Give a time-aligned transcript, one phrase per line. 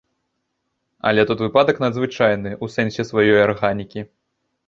[1.09, 4.07] Але тут выпадак надзвычайны ў сэнсе сваёй арганікі.